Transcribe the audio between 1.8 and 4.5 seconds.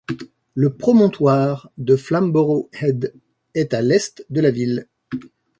Flamborough Head est à l'est de la